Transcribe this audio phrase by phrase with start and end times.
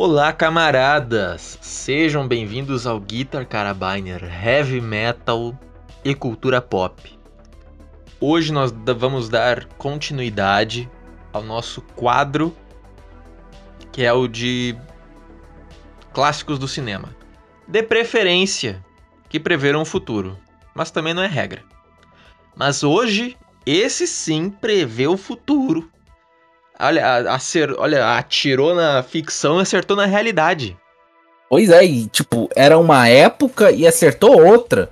[0.00, 1.58] Olá, camaradas!
[1.60, 5.58] Sejam bem-vindos ao Guitar Carabiner Heavy Metal
[6.04, 7.18] e Cultura Pop.
[8.20, 10.88] Hoje nós vamos dar continuidade
[11.32, 12.56] ao nosso quadro,
[13.90, 14.78] que é o de
[16.12, 17.12] clássicos do cinema.
[17.66, 18.80] De preferência,
[19.28, 20.38] que preveram o futuro,
[20.76, 21.64] mas também não é regra.
[22.54, 23.36] Mas hoje,
[23.66, 25.90] esse sim prevê o futuro.
[26.80, 30.76] Olha, acer, olha, atirou na ficção e acertou na realidade.
[31.50, 34.90] Pois é, e tipo, era uma época e acertou outra.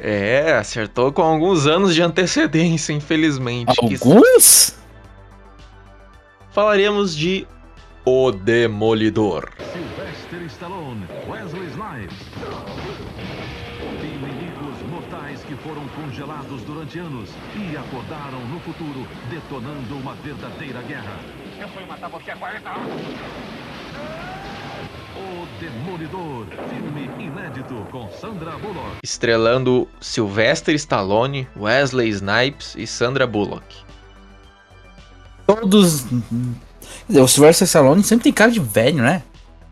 [0.00, 3.74] É, acertou com alguns anos de antecedência, infelizmente.
[3.78, 4.78] Alguns?
[6.52, 7.46] Falaríamos de
[8.04, 9.50] O Demolidor.
[9.72, 11.04] Sylvester Stallone,
[16.08, 21.18] congelados durante anos e acordaram no futuro, detonando uma verdadeira guerra.
[21.60, 23.02] Eu fui matar você há 40 anos.
[25.16, 28.96] O Demolidor, filme inédito com Sandra Bullock.
[29.02, 33.76] Estrelando Sylvester Stallone, Wesley Snipes e Sandra Bullock.
[35.46, 36.06] Todos.
[37.10, 39.22] O Sylvester Stallone sempre tem cara de velho, né?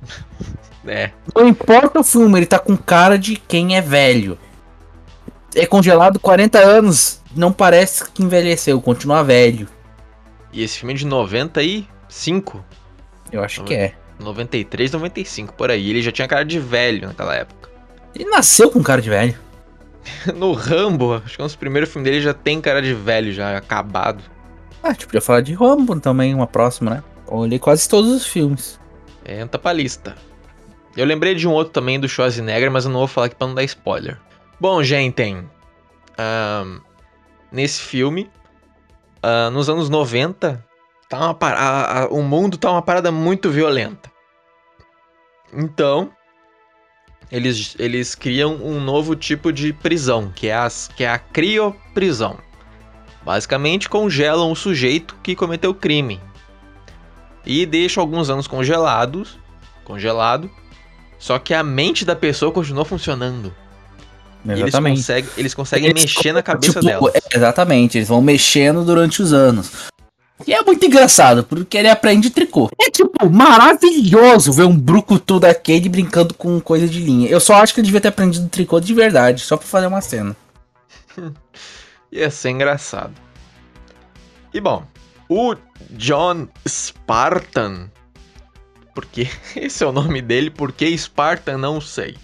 [0.89, 1.11] É.
[1.35, 4.39] Não importa o filme, ele tá com cara de quem é velho.
[5.57, 9.67] É congelado 40 anos, não parece que envelheceu, continua velho.
[10.53, 12.63] E esse filme é de 95?
[13.33, 13.95] Eu acho que é.
[14.21, 15.89] 93, 95, por aí.
[15.91, 17.71] Ele já tinha cara de velho naquela época.
[18.15, 19.39] Ele nasceu com cara de velho.
[20.37, 23.33] no Rambo, acho que é um dos primeiros filmes dele já tem cara de velho,
[23.33, 24.23] já acabado.
[24.83, 27.05] Ah, tipo, podia falar de Rambo também, uma próxima, né?
[27.27, 28.79] Olhei quase todos os filmes.
[29.25, 30.15] É, entra pra lista.
[30.97, 33.49] Eu lembrei de um outro também do Schwarzenegger, mas eu não vou falar aqui pra
[33.49, 34.19] não dar spoiler.
[34.59, 35.23] Bom, gente,
[36.19, 36.81] um,
[37.51, 38.31] nesse filme,
[39.25, 40.65] uh, nos anos 90,
[41.09, 44.11] tá uma a, a, o mundo tá uma parada muito violenta.
[45.53, 46.11] Então,
[47.31, 52.39] eles, eles criam um novo tipo de prisão, que é, as, que é a crioprisão.
[53.25, 56.21] Basicamente, congelam o sujeito que cometeu o crime.
[57.45, 59.39] E deixam alguns anos congelados,
[59.85, 60.51] congelado,
[61.19, 63.55] só que a mente da pessoa continuou funcionando.
[64.53, 67.13] Eles conseguem, eles conseguem eles, mexer na cabeça tipo, dela.
[67.35, 69.71] Exatamente, eles vão mexendo durante os anos.
[70.47, 72.71] E é muito engraçado, porque ele aprende tricô.
[72.79, 77.29] É tipo maravilhoso ver um brucutu daquele brincando com coisa de linha.
[77.29, 80.01] Eu só acho que ele devia ter aprendido tricô de verdade, só pra fazer uma
[80.01, 80.37] cena.
[82.13, 83.15] Ia ser engraçado.
[84.53, 84.85] E bom,
[85.29, 85.57] o
[85.91, 87.91] John Spartan,
[88.95, 92.17] porque esse é o nome dele, porque Spartan não sei.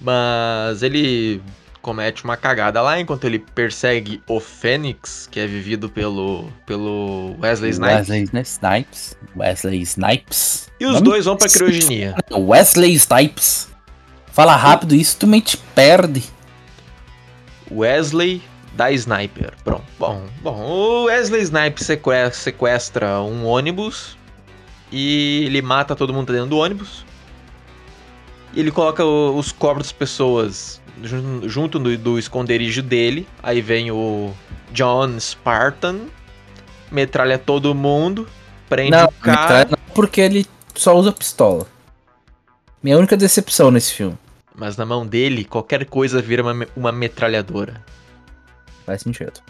[0.00, 1.42] Mas ele
[1.82, 7.70] comete uma cagada lá enquanto ele persegue o Fênix, que é vivido pelo, pelo Wesley
[7.70, 8.08] Snipes.
[8.08, 9.18] Wesley Snipes.
[9.36, 10.70] Wesley Snipes.
[10.78, 12.14] E os Vamos dois vão pra criogenia.
[12.30, 13.68] Wesley Snipes.
[14.26, 16.22] Fala rápido isso, tu me te perde.
[17.70, 18.42] Wesley
[18.74, 19.52] da Sniper.
[19.64, 19.84] Pronto.
[19.98, 21.90] Bom, bom, o Wesley Snipes
[22.32, 24.16] sequestra um ônibus
[24.92, 27.04] e ele mata todo mundo dentro do ônibus.
[28.52, 30.80] E ele coloca os corpos das pessoas
[31.44, 33.26] junto do, do esconderijo dele.
[33.42, 34.32] Aí vem o
[34.72, 36.00] John Spartan,
[36.90, 38.26] metralha todo mundo,
[38.68, 39.68] prende não, o cara.
[39.70, 41.66] Não, porque ele só usa pistola.
[42.82, 44.16] Minha única decepção nesse filme.
[44.54, 47.84] Mas na mão dele, qualquer coisa vira uma, uma metralhadora.
[48.84, 49.40] Faz sentido.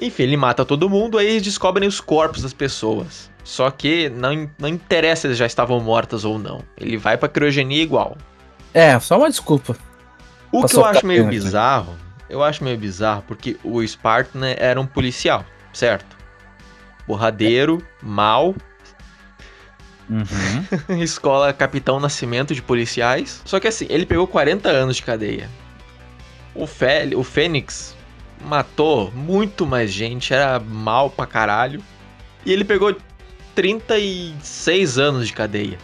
[0.00, 3.29] Enfim, ele mata todo mundo, aí eles descobrem os corpos das pessoas.
[3.44, 6.62] Só que não, não interessa se eles já estavam mortas ou não.
[6.76, 8.16] Ele vai pra criogenia igual.
[8.72, 9.76] É, só uma desculpa.
[10.52, 11.30] O que eu acho meio né?
[11.30, 11.96] bizarro,
[12.28, 16.16] eu acho meio bizarro porque o Spartan era um policial, certo?
[17.06, 18.54] Borradeiro, mal.
[20.08, 20.98] Uhum.
[21.02, 23.40] Escola Capitão Nascimento de Policiais.
[23.44, 25.48] Só que assim, ele pegou 40 anos de cadeia.
[26.54, 27.96] O, Fé, o Fênix
[28.44, 31.82] matou muito mais gente, era mal pra caralho.
[32.44, 32.96] E ele pegou
[33.60, 35.78] 36 anos de cadeia.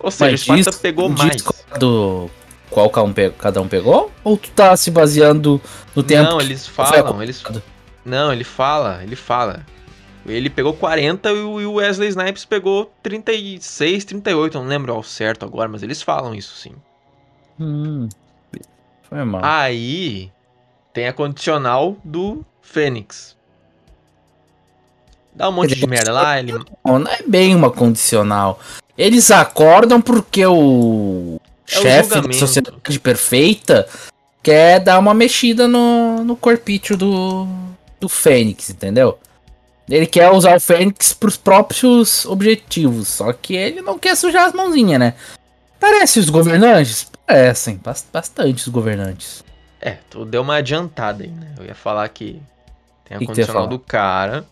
[0.00, 1.44] Ou seja, Mas o Sparta diz, pegou diz mais.
[1.78, 2.30] Do,
[2.70, 2.90] qual
[3.36, 4.10] cada um pegou?
[4.24, 5.60] Ou tu tá se baseando
[5.94, 6.30] no tempo?
[6.30, 7.44] Não, eles falam, eles
[8.02, 9.66] Não, ele fala, ele fala.
[10.24, 11.32] Ele pegou 40 e
[11.66, 16.54] o Wesley Snipes pegou 36, 38, não lembro ao certo agora, mas eles falam isso
[16.56, 16.72] sim.
[17.60, 18.08] Hum,
[19.02, 19.42] foi mal.
[19.44, 20.32] Aí
[20.94, 23.37] tem a condicional do Fênix.
[25.38, 26.52] Dá um monte de merda lá, ele...
[26.84, 28.58] Não, não é bem uma condicional.
[28.96, 31.40] Eles acordam porque o
[31.70, 33.88] é chefe da sociedade perfeita
[34.42, 37.46] quer dar uma mexida no, no corpício do,
[38.00, 39.16] do Fênix, entendeu?
[39.88, 43.06] Ele quer usar o Fênix pros próprios objetivos.
[43.06, 45.14] Só que ele não quer sujar as mãozinhas, né?
[45.78, 47.08] Parece os governantes?
[47.24, 47.80] Parecem,
[48.12, 49.44] bastante os governantes.
[49.80, 51.54] É, tu deu uma adiantada aí, né?
[51.56, 52.42] Eu ia falar que
[53.04, 54.44] tem a que condicional do cara.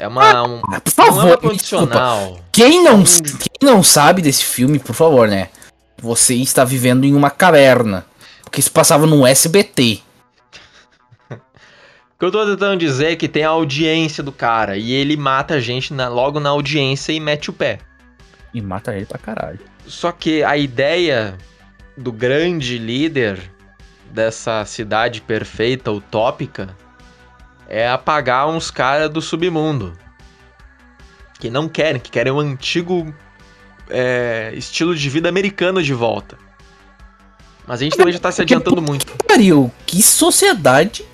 [0.00, 0.30] É uma.
[0.30, 2.40] Ah, um, por favor, não é condicional.
[2.50, 5.50] Quem não, quem não sabe desse filme, por favor, né?
[5.98, 8.06] Você está vivendo em uma caverna.
[8.42, 10.00] Porque isso passava no SBT.
[11.30, 15.16] O que eu tô tentando dizer é que tem a audiência do cara e ele
[15.16, 17.78] mata a gente na, logo na audiência e mete o pé.
[18.52, 19.60] E mata ele pra caralho.
[19.86, 21.38] Só que a ideia
[21.96, 23.40] do grande líder
[24.10, 26.76] dessa cidade perfeita, utópica,
[27.70, 29.96] é apagar uns caras do submundo.
[31.38, 33.14] Que não querem, que querem o um antigo
[33.88, 36.36] é, estilo de vida americano de volta.
[37.66, 39.06] Mas a gente também já tá se adiantando muito.
[39.26, 41.04] Pariu, que sociedade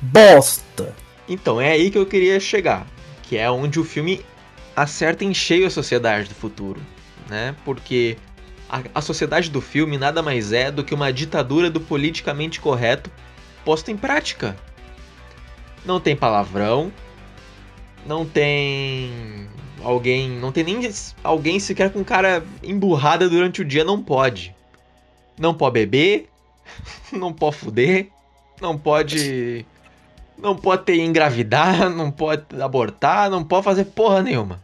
[0.00, 0.96] bosta.
[1.28, 2.86] Então, é aí que eu queria chegar.
[3.22, 4.24] Que é onde o filme
[4.74, 6.80] acerta em cheio a sociedade do futuro.
[7.28, 7.54] Né?
[7.64, 8.16] Porque
[8.70, 13.10] a, a sociedade do filme nada mais é do que uma ditadura do politicamente correto
[13.62, 14.56] posta em prática.
[15.88, 16.92] Não tem palavrão,
[18.04, 19.48] não tem
[19.82, 20.92] alguém, não tem nem
[21.24, 24.54] alguém sequer com cara emburrada durante o dia, não pode.
[25.38, 26.28] Não pode beber,
[27.10, 28.08] não pode fuder,
[28.60, 29.64] não pode
[30.36, 34.62] não pode ter engravidar, não pode abortar, não pode fazer porra nenhuma.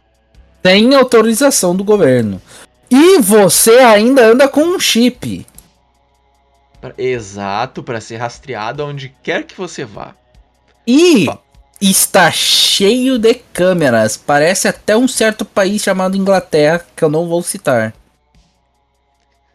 [0.61, 2.39] Tem autorização do governo.
[2.87, 5.43] E você ainda anda com um chip.
[6.95, 10.13] Exato, para ser rastreado aonde quer que você vá.
[10.87, 11.27] E
[11.81, 14.17] está cheio de câmeras.
[14.17, 17.93] Parece até um certo país chamado Inglaterra, que eu não vou citar.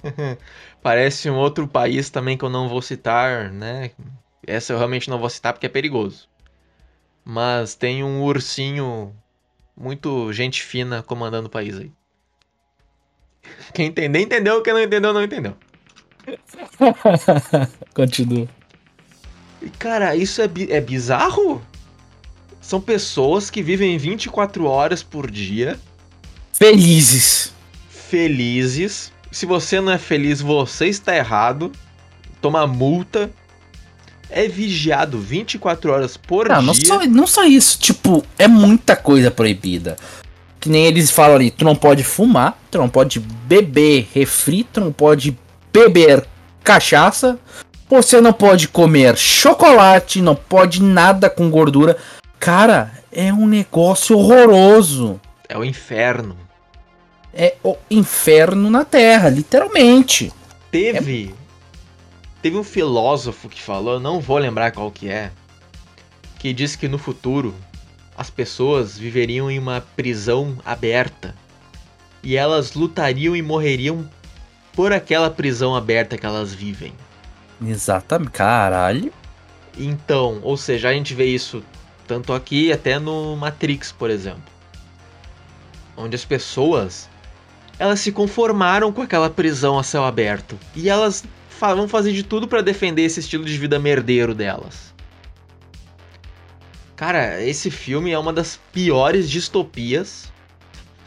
[0.82, 3.90] Parece um outro país também que eu não vou citar, né?
[4.46, 6.28] Essa eu realmente não vou citar porque é perigoso.
[7.24, 9.14] Mas tem um ursinho
[9.76, 11.92] muito gente fina comandando o país aí.
[13.74, 14.62] Quem entender, entendeu.
[14.62, 15.56] Quem não entendeu, não entendeu.
[17.94, 18.48] Continua.
[19.78, 21.62] Cara, isso é, bi é bizarro?
[22.60, 25.78] São pessoas que vivem 24 horas por dia.
[26.52, 27.52] Felizes.
[27.88, 29.12] Felizes.
[29.30, 31.72] Se você não é feliz, você está errado.
[32.40, 33.30] Toma multa
[34.30, 36.66] é vigiado 24 horas por não, dia.
[36.66, 39.96] Não só, não só isso, tipo, é muita coisa proibida.
[40.60, 44.80] Que nem eles falam ali, tu não pode fumar, tu não pode beber refri, tu
[44.80, 45.36] não pode
[45.72, 46.24] beber
[46.62, 47.38] cachaça,
[47.90, 51.96] você não pode comer chocolate, não pode nada com gordura.
[52.38, 55.20] Cara, é um negócio horroroso.
[55.48, 56.36] É o inferno.
[57.34, 60.32] É o inferno na Terra, literalmente.
[60.70, 61.34] Teve
[62.42, 65.30] Teve um filósofo que falou, eu não vou lembrar qual que é,
[66.38, 67.54] que disse que no futuro
[68.16, 71.34] as pessoas viveriam em uma prisão aberta
[72.22, 74.08] e elas lutariam e morreriam
[74.72, 76.94] por aquela prisão aberta que elas vivem.
[77.64, 79.12] Exatamente, caralho.
[79.78, 81.62] Então, ou seja, a gente vê isso
[82.06, 84.42] tanto aqui até no Matrix, por exemplo.
[85.96, 87.08] Onde as pessoas
[87.78, 91.24] elas se conformaram com aquela prisão a céu aberto e elas
[91.58, 94.92] vão fazer de tudo para defender esse estilo de vida merdeiro delas.
[96.94, 100.30] Cara, esse filme é uma das piores distopias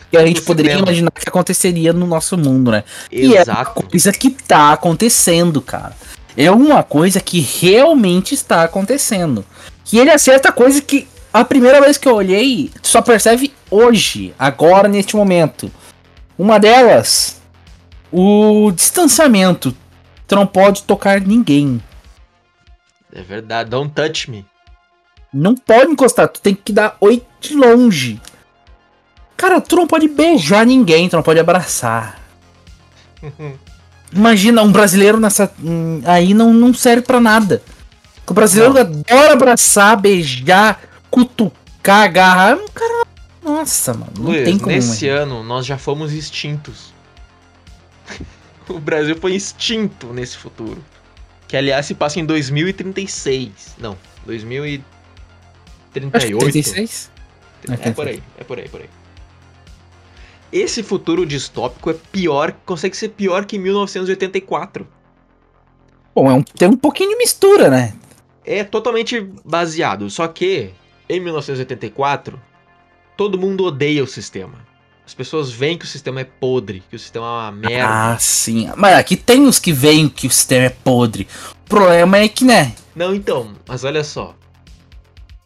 [0.10, 0.90] que a gente poderia cinema.
[0.90, 2.84] imaginar que aconteceria no nosso mundo, né?
[3.12, 3.12] Exato.
[3.12, 5.96] E é uma coisa que tá acontecendo, cara.
[6.36, 9.46] É uma coisa que realmente está acontecendo.
[9.86, 14.88] Que ele acerta coisa que a primeira vez que eu olhei, só percebe hoje, agora,
[14.88, 15.72] neste momento.
[16.38, 17.42] Uma delas,
[18.12, 19.76] o distanciamento.
[20.28, 21.82] Tu não pode tocar ninguém.
[23.12, 24.46] É verdade, don't touch me.
[25.34, 28.22] Não pode encostar, tu tem que dar oi de longe.
[29.36, 32.20] Cara, tu não pode beijar ninguém, tu não pode abraçar.
[34.14, 35.52] Imagina, um brasileiro nessa.
[36.06, 37.62] Aí não, não serve para nada.
[38.28, 38.82] O brasileiro não.
[38.82, 42.58] adora abraçar, beijar, cutucar, agarrar.
[42.74, 43.08] Cara,
[43.44, 44.12] nossa, mano.
[44.18, 44.72] Não Luiz, tem como.
[44.72, 46.94] Nesse ano nós já fomos extintos.
[48.70, 50.84] o Brasil foi extinto nesse futuro.
[51.48, 53.76] Que aliás se passa em 2036.
[53.78, 56.40] Não, 2038.
[56.40, 57.12] 36?
[57.70, 58.90] É, é por aí, é por aí, é por aí.
[60.54, 64.88] Esse futuro distópico é pior, consegue ser pior que 1984.
[66.14, 67.96] Bom, é um, tem um pouquinho de mistura, né?
[68.46, 70.70] É totalmente baseado, só que
[71.10, 72.40] em 1984
[73.18, 74.60] todo mundo odeia o sistema.
[75.04, 77.90] As pessoas veem que o sistema é podre, que o sistema é uma merda.
[77.90, 78.70] Ah, sim.
[78.78, 81.28] Mas aqui tem os que veem que o sistema é podre.
[81.66, 82.76] O problema é que, né?
[82.96, 84.36] Não, então, mas olha só.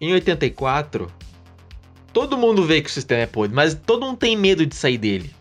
[0.02, 1.10] Em 84,
[2.18, 4.98] Todo mundo vê que o sistema é podre, mas todo mundo tem medo de sair
[4.98, 5.32] dele.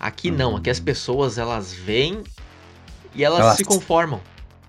[0.00, 2.24] Aqui não, aqui as pessoas elas veem
[3.14, 4.18] e elas, Elas- se conformam.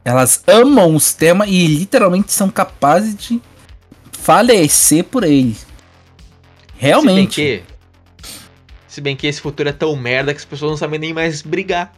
[0.03, 3.41] Elas amam o sistema e literalmente são capazes de
[4.11, 5.55] falecer por ele.
[6.77, 7.33] Realmente.
[7.35, 7.63] Se bem que.
[8.89, 11.41] Se bem que esse futuro é tão merda que as pessoas não sabem nem mais
[11.41, 11.93] brigar.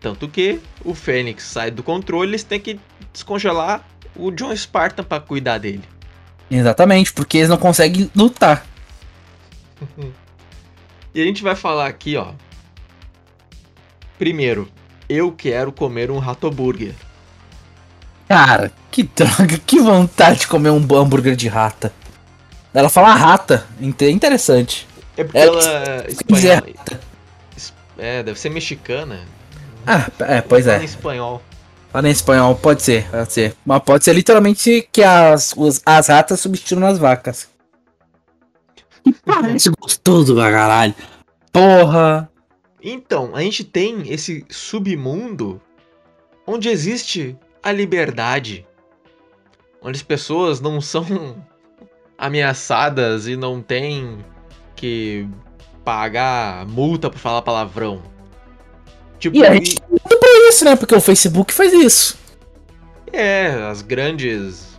[0.00, 2.80] Tanto que o Fênix sai do controle, eles têm que
[3.12, 3.86] descongelar
[4.16, 5.82] o John Spartan pra cuidar dele.
[6.50, 8.64] Exatamente, porque eles não conseguem lutar.
[11.14, 12.32] E a gente vai falar aqui, ó.
[14.18, 14.68] Primeiro,
[15.08, 16.94] eu quero comer um ratoburger.
[18.28, 21.92] Cara, que droga, que vontade de comer um hambúrguer de rata.
[22.74, 24.86] Ela fala rata, é interessante.
[25.16, 26.58] É porque É, ela é quiser.
[26.58, 27.00] espanhola.
[27.96, 29.20] É, deve ser mexicana.
[29.86, 30.80] Ah, é, pois é.
[30.80, 31.42] Em espanhol.
[31.90, 33.56] Fala em espanhol, pode ser, pode ser.
[33.64, 37.48] Mas pode ser literalmente que as, os- as ratas substituam as vacas.
[39.02, 40.94] Que parece gostoso pra caralho.
[41.50, 42.30] Porra.
[42.82, 45.60] Então, a gente tem esse submundo
[46.46, 48.66] onde existe a liberdade.
[49.80, 51.04] Onde as pessoas não são
[52.18, 54.18] ameaçadas e não tem
[54.76, 55.26] que
[55.84, 58.02] pagar multa por falar palavrão.
[59.18, 59.80] Tipo, E a gente
[60.58, 60.74] isso, né?
[60.76, 62.18] Porque o Facebook faz isso.
[63.12, 64.76] é, as grandes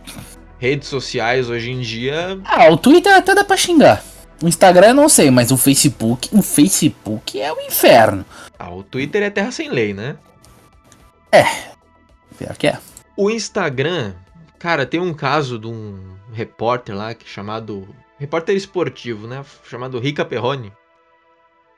[0.58, 4.04] redes sociais hoje em dia Ah, o Twitter até dá pra xingar.
[4.42, 6.28] O Instagram eu não sei, mas o Facebook.
[6.32, 8.24] O Facebook é o inferno.
[8.58, 10.16] Ah, o Twitter é terra sem lei, né?
[12.38, 12.78] Pior que é.
[13.16, 14.14] O Instagram,
[14.58, 15.98] cara, tem um caso de um
[16.32, 17.86] repórter lá que é chamado.
[18.18, 19.44] Repórter esportivo, né?
[19.64, 20.72] Chamado Rica Perrone.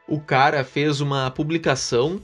[0.09, 2.21] O cara fez uma publicação.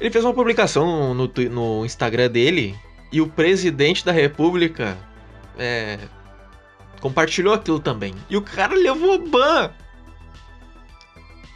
[0.00, 2.74] Ele fez uma publicação no, twi- no Instagram dele
[3.12, 4.96] e o presidente da república
[5.58, 5.98] é,
[7.00, 8.14] compartilhou aquilo também.
[8.28, 9.70] E o cara levou ban.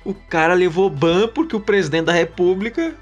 [0.04, 2.94] O cara levou ban porque o presidente da república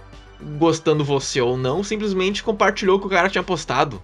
[0.58, 4.02] gostando você ou não, simplesmente compartilhou o que o cara tinha postado.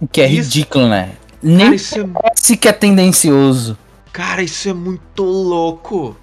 [0.00, 0.50] O que é Isso.
[0.50, 1.06] ridículo, né?
[1.06, 3.76] Cara, Nem isso é, parece que é tendencioso.
[4.12, 6.16] cara, isso é muito louco.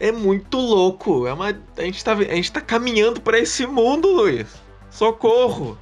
[0.00, 1.26] É muito louco.
[1.26, 4.46] É uma, a, gente tá, a gente tá caminhando pra esse mundo, Luiz.
[4.90, 5.76] Socorro.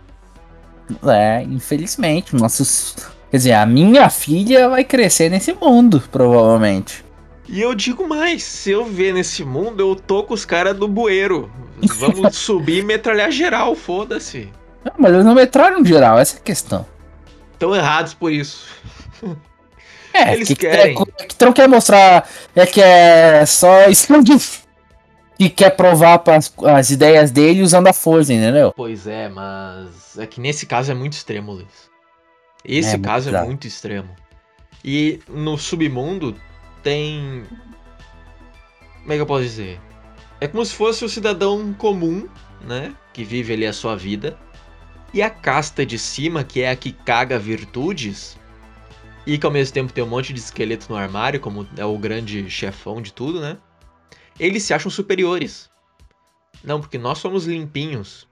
[1.05, 2.35] É, infelizmente.
[2.35, 2.97] Nossos.
[3.31, 7.05] Quer dizer, a minha filha vai crescer nesse mundo, provavelmente.
[7.49, 10.89] E eu digo mais, se eu ver nesse mundo, eu tô com os caras do
[10.89, 11.51] bueiro.
[11.97, 14.49] Vamos subir e metralhar geral, foda-se.
[14.85, 16.87] Não, mas eles não metralham geral, essa é a questão.
[17.53, 18.67] Estão errados por isso.
[20.17, 20.95] É, Eles que, querem.
[20.95, 22.29] Que, que tu não quer mostrar.
[22.55, 24.41] É que é só explodir.
[25.39, 28.73] Que quer provar pras, as ideias dele usando a força, entendeu?
[28.75, 31.91] Pois é, mas é que nesse caso é muito extremo, Luiz.
[32.65, 33.47] Esse É, muito caso é bizarro.
[33.47, 34.09] muito extremo.
[34.83, 36.35] E no submundo
[36.83, 37.45] tem.
[39.01, 39.79] Como é que eu posso dizer?
[40.41, 42.27] É como se fosse o cidadão comum,
[42.63, 42.95] né?
[43.13, 44.37] Que vive ali a sua vida.
[45.13, 48.39] E a casta de cima, que é a que caga virtudes.
[49.27, 51.99] E que ao mesmo tempo tem um monte de esqueleto no armário, como é o
[51.99, 53.59] grande chefão de tudo, né?
[54.39, 55.69] Eles se acham superiores.
[56.63, 58.29] Não, porque nós somos limpinhos.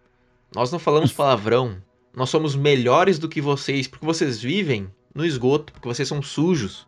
[0.55, 1.83] Nós não falamos palavrão.
[2.15, 6.87] Nós somos melhores do que vocês, porque vocês vivem no esgoto, porque vocês são sujos.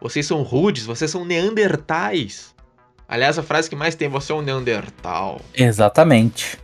[0.00, 2.54] Vocês são rudes, vocês são neandertais.
[3.08, 5.40] Aliás, a frase que mais tem, você é um neandertal.
[5.54, 6.58] Exatamente.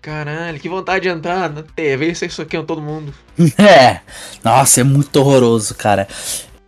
[0.00, 3.12] Caralho, que vontade de entrar na TV e ser soqueando todo mundo.
[3.58, 4.00] É.
[4.42, 6.08] Nossa, é muito horroroso, cara.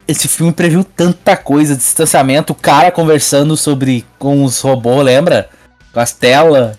[0.06, 5.48] Esse filme previu tanta coisa, distanciamento, o cara conversando sobre com os robôs, lembra?
[5.92, 6.76] Com as telas.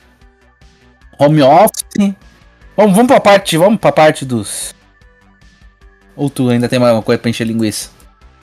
[1.17, 2.13] Home office.
[2.75, 3.57] Vamos, vamos pra parte.
[3.57, 4.75] Vamos pra parte dos.
[6.15, 7.89] Ou tu ainda tem mais uma coisa pra encher linguiça?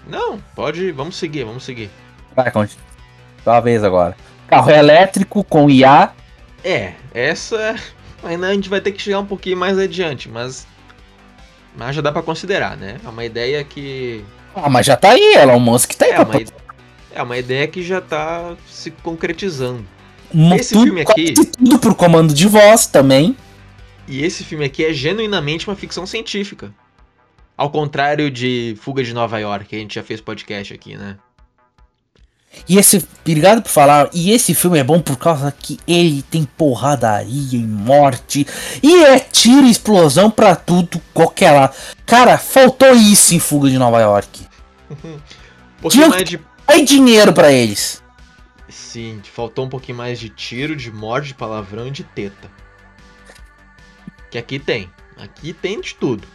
[0.07, 1.91] Não, pode, vamos seguir, vamos seguir.
[2.35, 2.77] Vai, Conte.
[3.45, 4.17] Tua vez agora.
[4.47, 6.13] Carro elétrico com IA.
[6.65, 7.77] É, essa
[8.23, 10.67] ainda a gente vai ter que chegar um pouquinho mais adiante, mas
[11.77, 12.99] mas já dá pra considerar, né?
[13.05, 16.41] É uma ideia que Ah, mas já tá aí, Elon Musk tá aí é uma,
[16.41, 16.53] ide-
[17.13, 19.85] é uma ideia que já tá se concretizando.
[20.33, 23.37] Mo- esse tudo, filme aqui- tudo por comando de voz também.
[24.07, 26.73] E esse filme aqui é genuinamente uma ficção científica.
[27.57, 31.17] Ao contrário de Fuga de Nova York, que a gente já fez podcast aqui, né?
[32.69, 36.45] E esse, obrigado por falar, e esse filme é bom por causa que ele tem
[36.45, 38.47] porradaria e morte,
[38.83, 41.75] e é tiro e explosão pra tudo, qualquer lado.
[42.07, 44.47] Cara, faltou isso em Fuga de Nova York.
[44.91, 45.19] Um
[45.83, 46.41] pouquinho mais de.
[46.67, 48.03] Aí dinheiro pra eles.
[48.69, 52.51] Sim, faltou um pouquinho mais de tiro, de morte, de palavrão e de teta.
[54.31, 54.91] Que aqui tem.
[55.17, 56.27] Aqui tem de tudo.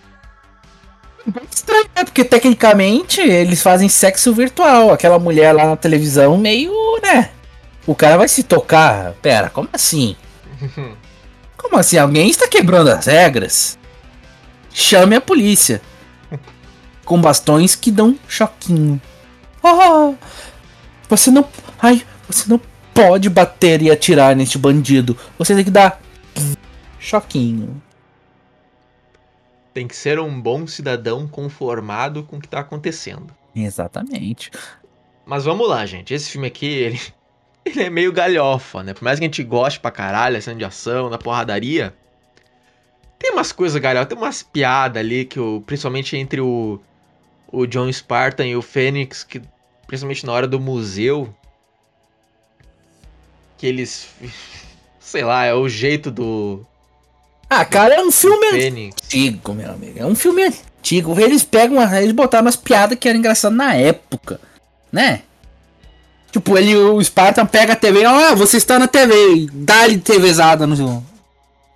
[1.50, 2.03] Estranho, né?
[2.03, 4.92] Porque tecnicamente eles fazem sexo virtual.
[4.92, 7.30] Aquela mulher lá na televisão, meio, né?
[7.88, 9.13] O cara vai se tocar.
[9.22, 10.15] Pera, como assim?
[11.58, 11.98] Como assim?
[11.98, 13.80] Alguém está quebrando as regras?
[14.74, 15.82] Chame a polícia.
[17.06, 19.01] Com bastões que dão choquinho.
[19.63, 20.13] Ah,
[21.08, 21.48] você não.
[21.82, 22.60] Ai, você não
[22.94, 25.18] pode bater e atirar neste bandido.
[25.38, 26.01] Você tem que dar.
[27.00, 27.82] Choquinho.
[29.74, 33.34] Tem que ser um bom cidadão conformado com o que tá acontecendo.
[33.56, 34.51] Exatamente.
[35.25, 36.13] Mas vamos lá, gente.
[36.13, 37.01] Esse filme aqui, ele,
[37.65, 38.94] ele é meio galhofa, né?
[38.94, 41.94] Por mais que a gente goste pra caralho, cena de ação, da porradaria.
[43.18, 46.80] Tem umas coisas galhofas, tem umas piadas ali que o, principalmente entre o,
[47.48, 49.42] o John Spartan e o Fênix, que
[49.88, 51.34] principalmente na hora do museu,
[53.58, 54.13] que eles,
[55.00, 56.65] sei lá, é o jeito do
[57.60, 58.95] Ah, cara, é um filme Fênix.
[59.05, 60.00] antigo, meu amigo.
[60.00, 61.19] É um filme antigo.
[61.19, 64.39] Eles pegam, eles botaram umas piadas que eram engraçadas na época,
[64.91, 65.22] né?
[66.31, 71.05] Tipo, ele, o Spartan pega a TV, ah, você está na TV, dá-lhe TVzada no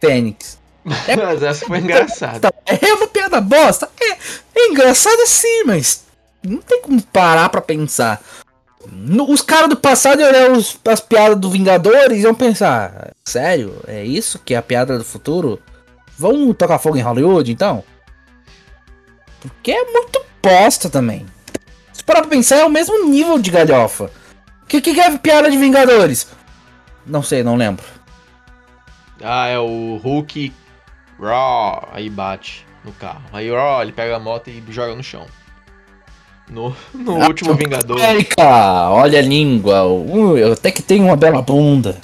[0.02, 0.58] Fênix.
[0.84, 2.52] Mas essa foi engraçada.
[2.66, 3.88] É uma piada bosta.
[4.02, 4.18] É,
[4.56, 6.04] é engraçado sim, mas
[6.42, 8.22] não tem como parar pra pensar.
[8.92, 13.12] No- os caras do passado iam olhar os- as piadas do Vingadores e iam pensar:
[13.26, 13.82] sério?
[13.88, 15.60] É isso que é a piada do futuro?
[16.18, 17.84] Vamos tocar fogo em Hollywood então?
[19.40, 21.26] Porque é muito bosta também.
[21.94, 24.12] Se parar pra pensar, é o mesmo nível de galhofa.
[24.64, 26.28] O que, que é a piada de Vingadores?
[27.06, 27.86] Não sei, não lembro.
[29.24, 30.54] Ah, é o Hulk
[31.20, 33.24] Raw, aí bate no carro.
[33.34, 35.26] Aí Raw, ele pega a moto e joga no chão.
[36.50, 37.98] No, no Ah, último Vingador.
[37.98, 39.86] América, olha a língua.
[39.86, 41.98] Uh, até que tenho uma bela bunda.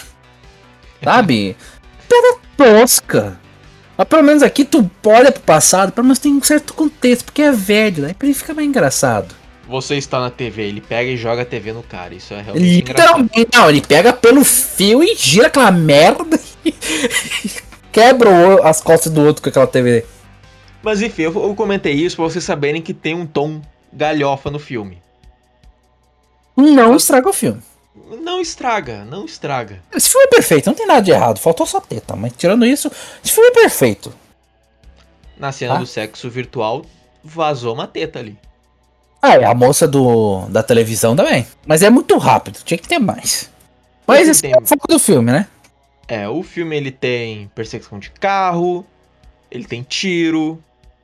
[1.04, 1.56] Sabe?
[2.10, 3.40] Piada tosca.
[3.98, 7.42] Mas pelo menos aqui tu olha pro passado, pelo menos tem um certo contexto, porque
[7.44, 9.34] é velho, daí pra ele fica mais engraçado.
[9.68, 12.14] Você está na TV, ele pega e joga a TV no cara.
[12.14, 13.20] Isso é realmente engraçado.
[13.22, 16.74] Literalmente, não, ele pega pelo fio e gira aquela merda e
[17.92, 18.30] quebra
[18.64, 20.04] as costas do outro com aquela TV.
[20.82, 23.62] Mas enfim, eu, eu comentei isso pra vocês saberem que tem um tom
[23.96, 25.02] galhofa no filme.
[26.56, 27.62] Não estraga o filme.
[28.22, 29.82] Não estraga, não estraga.
[29.94, 32.92] Esse filme é perfeito, não tem nada de errado, faltou só teta, mas tirando isso,
[33.24, 34.14] esse filme é perfeito.
[35.38, 35.78] Na cena Ah.
[35.78, 36.86] do sexo virtual,
[37.24, 38.38] vazou uma teta ali.
[39.22, 41.48] Ah, e a moça do, da televisão também.
[41.66, 43.50] Mas é muito rápido, tinha que ter mais.
[44.06, 45.48] Mas esse tem- é o foco do filme, né?
[46.08, 48.86] É, o filme ele tem perseguição de carro,
[49.50, 50.62] ele tem tiro,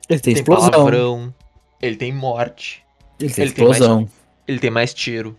[0.08, 0.70] Ele tem tem explosão.
[0.70, 1.34] palavrão,
[1.80, 2.82] ele tem morte,
[3.18, 4.08] Ele tem ele tem mais- explosão.
[4.46, 5.36] ele tem mais tiro,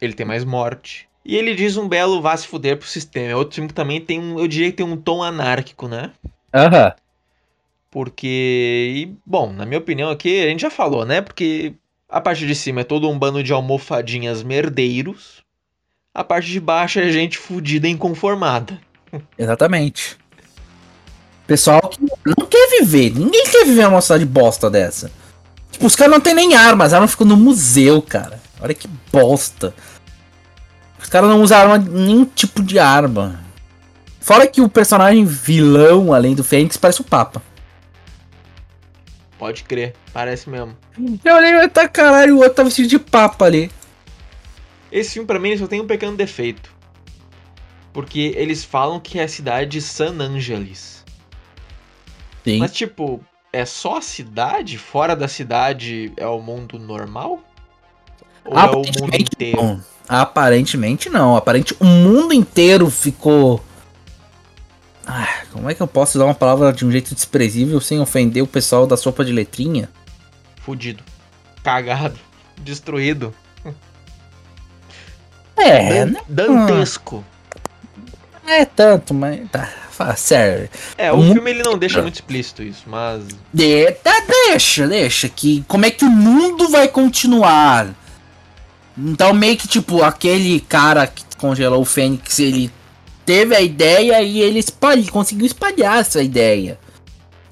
[0.00, 1.08] ele tem mais morte.
[1.24, 3.28] E ele diz um belo vá se fuder pro sistema.
[3.32, 6.10] É outro filme que também tem um, eu diria que tem um tom anárquico, né?
[6.54, 6.92] Aham.
[7.90, 11.20] Porque, e, bom, na minha opinião aqui, a gente já falou, né?
[11.20, 11.74] Porque
[12.08, 15.42] a parte de cima é todo um bando de almofadinhas merdeiros.
[16.14, 18.78] A parte de baixo é gente fudida e inconformada.
[19.38, 20.16] Exatamente.
[21.46, 23.10] Pessoal que não quer viver.
[23.14, 25.10] Ninguém quer viver uma cidade bosta dessa.
[25.78, 28.40] Tipo, os caras não tem nem armas, as armas ficam no museu, cara.
[28.60, 29.72] Olha que bosta.
[31.00, 33.44] Os caras não usam arma, nenhum tipo de arma.
[34.18, 37.40] Fora que o personagem vilão, além do Fênix, parece o Papa.
[39.38, 40.76] Pode crer, parece mesmo.
[41.24, 43.70] Eu olhei, tá caralho, o outro tá vestido de Papa ali.
[44.90, 46.74] Esse filme pra mim só tem um pequeno defeito.
[47.92, 51.04] Porque eles falam que é a cidade de San Angeles.
[52.42, 52.58] Sim.
[52.58, 54.78] Mas tipo, é só a cidade?
[54.78, 57.40] Fora da cidade é o mundo normal?
[58.44, 59.62] Ou é o mundo Aparentemente inteiro?
[59.62, 59.84] não.
[60.08, 61.36] Aparentemente não.
[61.36, 63.62] Aparentemente o mundo inteiro ficou.
[65.06, 68.42] Ah, como é que eu posso usar uma palavra de um jeito desprezível sem ofender
[68.42, 69.88] o pessoal da sopa de letrinha?
[70.62, 71.02] Fudido.
[71.62, 72.18] Cagado.
[72.58, 73.34] Destruído.
[75.56, 76.12] É, Dan-
[76.46, 77.24] não dantesco.
[78.46, 79.48] é tanto, mas.
[79.50, 79.68] Tá,
[80.16, 80.68] sério.
[80.96, 83.24] É, o Mu- filme ele não deixa muito explícito isso, mas.
[84.02, 85.28] Tá, deixa, deixa.
[85.28, 87.88] Que, como é que o mundo vai continuar?
[88.96, 92.70] Então, meio que tipo, aquele cara que congelou o Fênix, ele
[93.24, 96.78] teve a ideia e ele espalha, conseguiu espalhar essa ideia.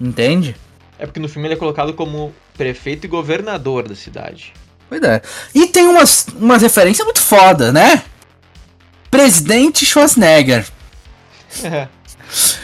[0.00, 0.56] Entende?
[0.98, 4.52] É porque no filme ele é colocado como prefeito e governador da cidade.
[4.88, 5.20] Pois é.
[5.54, 8.02] E tem umas, umas referências muito foda, né?
[9.10, 10.66] Presidente Schwarzenegger.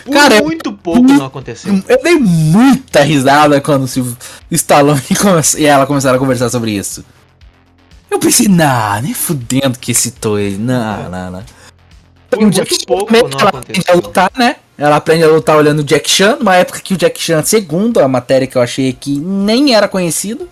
[0.05, 1.73] Por Cara, é muito pouco não aconteceu.
[1.89, 4.17] Eu dei muita risada quando o Silvio
[4.51, 5.01] Stallone
[5.59, 7.05] e ela começaram a conversar sobre isso.
[8.11, 10.59] Eu pensei, nah, nem fudendo que citou ele.
[10.59, 11.45] Não, não, não.
[12.29, 13.83] Por Um muito que pouco realmente não ela aconteceu.
[13.83, 14.57] aprende a lutar, né?
[14.77, 18.01] Ela aprende a lutar olhando o Jack Chan, numa época que o Jack Chan, segundo
[18.01, 20.49] a matéria que eu achei aqui, nem era conhecido.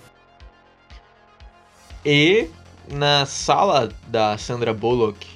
[2.05, 2.47] E
[2.91, 5.27] na sala da Sandra Bullock,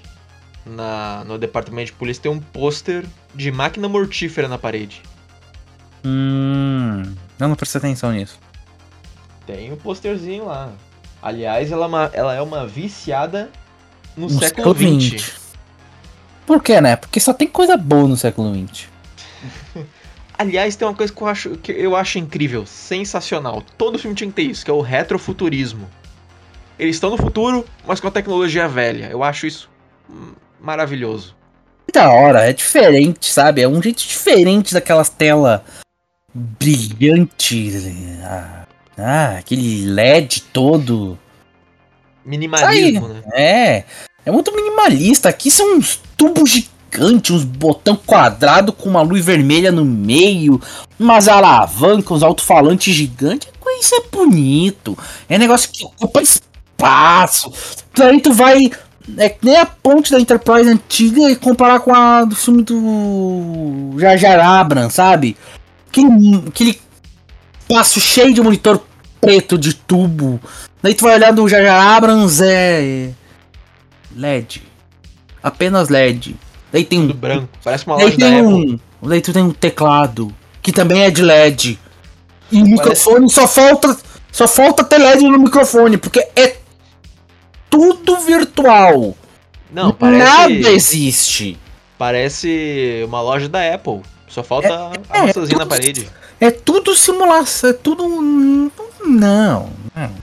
[0.65, 5.01] na, no departamento de polícia, tem um pôster de máquina mortífera na parede.
[6.03, 7.03] Hum.
[7.39, 8.39] Eu não prestei atenção nisso.
[9.45, 10.71] Tem um posterzinho lá.
[11.21, 13.49] Aliás, ela, é uma- ela é uma viciada
[14.15, 15.33] no, No século XX.
[16.45, 16.95] Por que, né?
[16.95, 18.87] Porque só tem coisa boa no século XX.
[20.37, 23.63] Aliás, tem uma coisa que eu acho, que eu acho incrível, sensacional.
[23.77, 25.89] Todo filme tinha que ter isso, que é o retrofuturismo.
[26.77, 29.05] Eles estão no futuro, mas com a tecnologia velha.
[29.09, 29.69] Eu acho isso
[30.59, 31.35] maravilhoso.
[31.95, 33.61] Da hora, é diferente, sabe?
[33.61, 35.61] É um jeito diferente daquelas telas
[36.33, 37.85] brilhantes.
[38.21, 38.65] Ah,
[38.97, 41.17] ah, aquele LED todo.
[42.25, 43.23] Minimalismo, né?
[43.33, 43.83] É,
[44.25, 45.29] é muito minimalista.
[45.29, 50.61] Aqui são uns tubos gigantes, uns botão quadrado com uma luz vermelha no meio,
[50.99, 53.47] umas alavancas, uns alto-falantes gigantes.
[53.79, 54.97] Isso é bonito.
[55.29, 57.53] É negócio que ocupa espaço.
[57.95, 58.69] Daí tu vai.
[59.17, 63.93] É que nem a ponte da Enterprise antiga e comparar com a do filme do
[63.97, 65.37] Jar Jar Abrams, sabe?
[65.89, 66.81] Aquele, aquele
[67.67, 68.81] passo cheio de monitor
[69.21, 70.39] preto de tubo.
[70.81, 73.11] Daí tu vai olhar do Jar Jar Abrams, é.
[74.15, 74.63] LED.
[75.41, 76.35] Apenas LED.
[76.71, 77.07] Daí tem um.
[77.07, 77.49] Tudo branco.
[77.63, 78.79] Parece uma Daí tem Apple.
[79.01, 79.07] um.
[79.07, 80.33] Daí tu tem um teclado.
[80.61, 81.79] Que também é de LED.
[82.51, 83.95] E o microfone só falta.
[84.31, 86.57] Só falta ter LED no microfone, porque é
[87.77, 89.15] tudo virtual.
[89.71, 91.59] Não, Nada parece, existe.
[91.97, 94.01] parece uma loja da Apple.
[94.27, 96.09] Só falta a é, maçãzinha na parede.
[96.39, 98.07] É tudo simulação, é tudo.
[98.07, 98.71] Não.
[99.95, 100.15] não.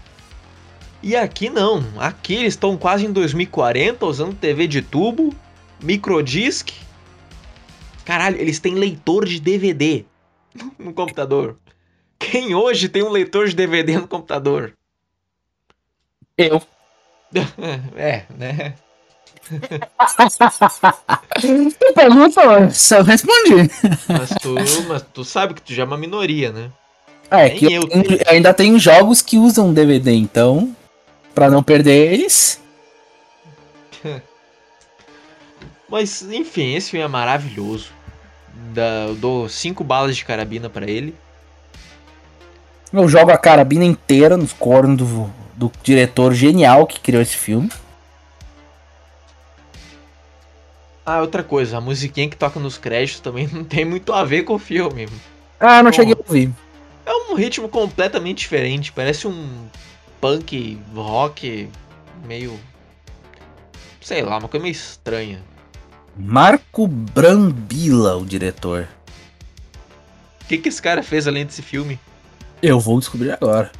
[1.03, 1.85] E aqui não.
[1.99, 5.35] Aqui eles estão quase em 2040 usando TV de tubo,
[5.83, 6.71] microdisc.
[8.05, 10.05] Caralho, eles têm leitor de DVD
[10.79, 11.57] no computador.
[12.19, 14.75] Quem hoje tem um leitor de DVD no computador?
[16.37, 16.63] Eu.
[17.97, 18.75] É, né?
[21.41, 23.71] Tu pergunta, só respondi.
[24.09, 24.55] Mas tu,
[24.89, 26.71] mas tu sabe que tu já é uma minoria, né?
[27.31, 30.75] É Nem que eu tenho- ainda tem jogos que usam DVD, então.
[31.35, 32.61] Pra não perder eles.
[35.89, 37.91] Mas, enfim, esse filme é maravilhoso.
[38.75, 41.15] Da, eu dou cinco balas de carabina pra ele.
[42.93, 45.31] Eu jogo a carabina inteira nos cornos do,
[45.63, 47.71] do diretor genial que criou esse filme.
[51.07, 54.43] Ah, outra coisa, a musiquinha que toca nos créditos também não tem muito a ver
[54.43, 55.09] com o filme.
[55.61, 55.97] Ah, não Bom.
[55.97, 56.51] cheguei a ouvir.
[57.07, 59.69] É um ritmo completamente diferente, parece um
[60.21, 61.69] punk rock
[62.25, 62.59] meio.
[64.01, 65.43] sei lá, uma coisa meio estranha.
[66.17, 68.89] Marco Brambila, o diretor.
[70.41, 71.99] O que, que esse cara fez além desse filme?
[72.61, 73.73] Eu vou descobrir agora.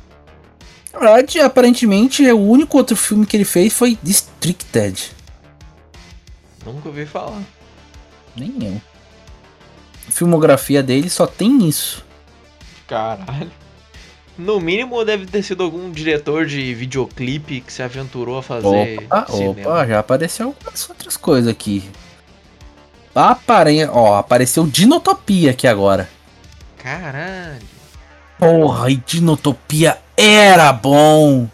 [0.93, 5.11] Na verdade, aparentemente, o único outro filme que ele fez foi Districted.
[6.65, 7.43] Nunca ouvi falar.
[8.37, 8.81] Nem eu.
[10.07, 12.05] A filmografia dele só tem isso.
[12.87, 13.51] Caralho.
[14.37, 19.27] No mínimo deve ter sido algum diretor de videoclipe que se aventurou a fazer Opa,
[19.29, 21.85] opa, já apareceu algumas outras coisas aqui.
[23.15, 23.85] Apare...
[23.87, 26.09] Ó, apareceu Dinotopia aqui agora.
[26.79, 27.63] Caralho.
[28.39, 31.49] Porra, e Dinotopia era bom.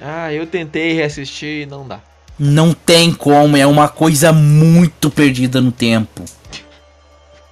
[0.00, 2.00] Ah, eu tentei reassistir e não dá.
[2.38, 6.24] Não tem como, é uma coisa muito perdida no tempo.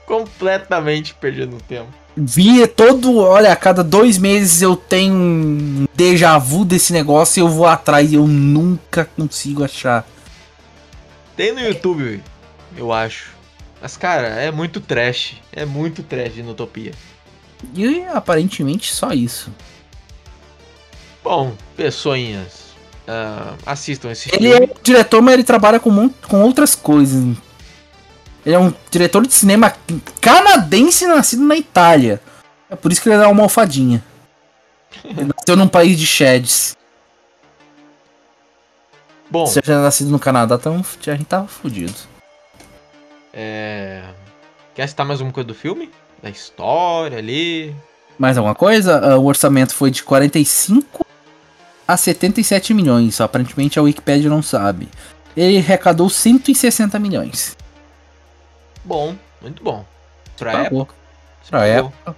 [0.06, 1.88] Completamente perdido no tempo.
[2.16, 7.42] Vi todo, olha, a cada dois meses eu tenho um déjà vu desse negócio e
[7.42, 10.06] eu vou atrás e eu nunca consigo achar.
[11.36, 12.22] Tem no YouTube,
[12.76, 13.34] eu acho.
[13.82, 15.36] Mas, cara, é muito trash.
[15.52, 16.92] É muito trash de Utopia.
[17.74, 19.50] E aparentemente só isso.
[21.24, 22.74] Bom, pessoinhas,
[23.08, 24.72] ah, assistam esse Ele é filme.
[24.72, 27.36] um diretor, mas ele trabalha com, mon- com outras coisas.
[28.44, 29.72] Ele é um diretor de cinema
[30.20, 32.20] canadense nascido na Itália.
[32.68, 34.04] É por isso que ele é uma almofadinha.
[35.04, 36.76] Ele nasceu num país de sheds.
[39.30, 40.74] Bom, Se eu tivesse nascido no Canadá, então
[41.06, 41.92] a gente tava fudido.
[43.32, 44.02] é...
[44.74, 45.90] Quer citar mais alguma coisa do filme?
[46.22, 47.74] Da história ali?
[48.18, 48.98] Mais alguma coisa?
[49.14, 51.03] Ah, O orçamento foi de 45
[51.86, 53.20] a 77 milhões.
[53.20, 54.88] Aparentemente a Wikipedia não sabe.
[55.36, 57.56] Ele arrecadou 160 milhões.
[58.84, 59.84] Bom, muito bom.
[60.36, 60.74] Pra Tá época.
[60.74, 60.86] bom.
[61.50, 62.16] Pra época.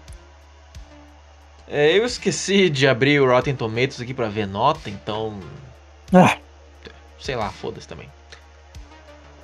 [1.69, 5.41] É, eu esqueci de abrir o Rotten Tomatoes aqui pra ver nota, então.
[6.13, 6.37] Ah,
[7.19, 8.09] Sei lá, foda-se também.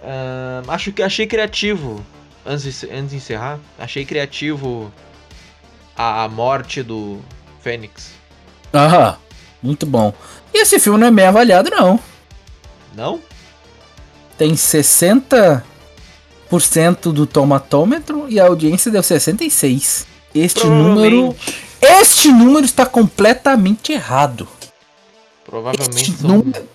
[0.05, 2.05] Ah, acho que achei criativo
[2.47, 4.93] antes de, antes de encerrar, achei criativo
[5.97, 7.21] a, a morte do
[7.61, 8.13] Fênix.
[8.75, 9.17] Aham,
[9.63, 10.13] muito bom.
[10.53, 11.99] E esse filme não é bem avaliado, não.
[12.95, 13.21] Não?
[14.37, 15.63] Tem 60%
[17.13, 20.07] do tomatômetro e a audiência deu 66.
[20.35, 21.37] Este número.
[21.81, 24.49] Este número está completamente errado.
[25.45, 26.69] Provavelmente Este número,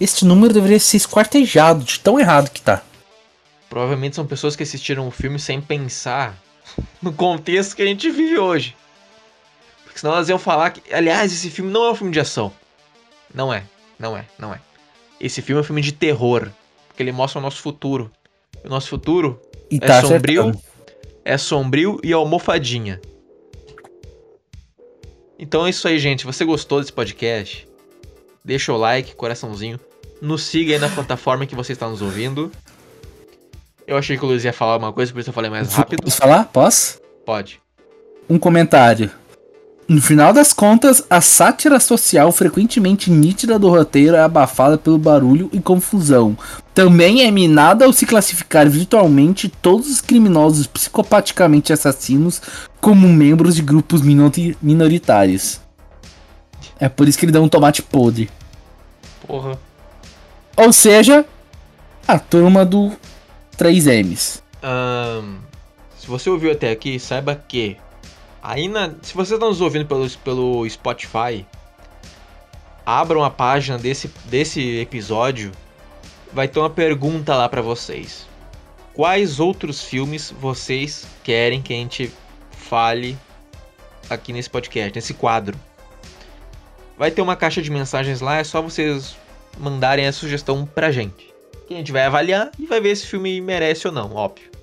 [0.00, 2.82] este número deveria ser esquartejado de tão errado que tá.
[3.68, 6.36] provavelmente são pessoas que assistiram o filme sem pensar
[7.02, 8.76] no contexto que a gente vive hoje.
[9.96, 12.52] Porque senão elas iam falar que, aliás, esse filme não é um filme de ação.
[13.32, 13.62] Não é,
[13.98, 14.60] não é, não é.
[15.18, 16.50] Esse filme é um filme de terror,
[16.88, 18.10] porque ele mostra o nosso futuro.
[18.62, 20.64] O nosso futuro E é tá sombrio, acertando.
[21.24, 23.00] é sombrio e almofadinha.
[25.38, 26.26] Então é isso aí, gente.
[26.26, 27.66] Você gostou desse podcast,
[28.44, 29.80] deixa o like, coraçãozinho.
[30.20, 32.52] Nos siga aí na plataforma que você está nos ouvindo.
[33.86, 36.02] Eu achei que o Luiz ia falar uma coisa, por isso eu falei mais rápido.
[36.02, 36.44] Posso falar?
[36.44, 37.00] Posso?
[37.24, 37.62] Pode.
[38.28, 39.10] Um comentário.
[39.88, 45.48] No final das contas, a sátira social frequentemente nítida do roteiro é abafada pelo barulho
[45.52, 46.36] e confusão.
[46.74, 52.42] Também é minada ao se classificar virtualmente todos os criminosos psicopaticamente assassinos
[52.80, 55.60] como membros de grupos minori- minoritários.
[56.80, 58.28] É por isso que ele dá um tomate podre.
[59.24, 59.56] Porra.
[60.56, 61.24] Ou seja,
[62.08, 62.90] a turma do
[63.56, 64.42] 3Ms.
[64.62, 65.36] Ahn,
[65.96, 67.76] se você ouviu até aqui, saiba que
[68.42, 71.44] aí na, se você está nos ouvindo pelo, pelo Spotify,
[72.84, 75.50] abram a página desse, desse episódio,
[76.32, 78.26] vai ter uma pergunta lá para vocês.
[78.94, 82.12] Quais outros filmes vocês querem que a gente
[82.50, 83.18] fale
[84.08, 85.58] aqui nesse podcast, nesse quadro?
[86.96, 89.16] Vai ter uma caixa de mensagens lá, é só vocês
[89.58, 91.34] mandarem a sugestão pra gente.
[91.66, 94.55] Que a gente vai avaliar e vai ver se o filme merece ou não, óbvio.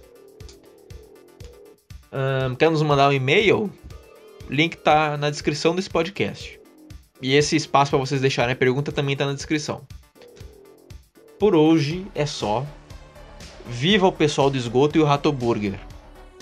[2.14, 3.72] Ahn, quer nos mandar um e-mail?
[4.48, 6.60] Link tá na descrição desse podcast.
[7.20, 9.82] E esse espaço para vocês deixarem a pergunta também tá na descrição.
[11.40, 12.64] Por hoje é só.
[13.66, 15.80] Viva o pessoal do esgoto e o Rato Burger.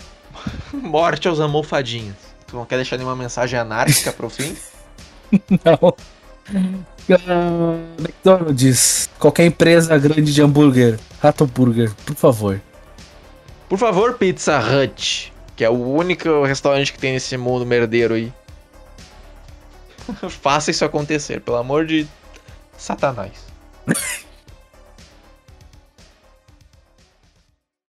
[0.73, 2.17] Morte aos almofadinhos.
[2.47, 4.55] Tu não quer deixar nenhuma mensagem anárquica pro fim?
[5.63, 5.95] Não.
[7.27, 12.61] Ah, McDonald's, qualquer empresa grande de hambúrguer, Rato Burger, por favor.
[13.69, 15.31] Por favor, Pizza Hut,
[15.61, 18.33] que é o único restaurante que tem nesse mundo merdeiro aí.
[20.41, 22.07] Faça isso acontecer, pelo amor de
[22.75, 23.45] Satanás.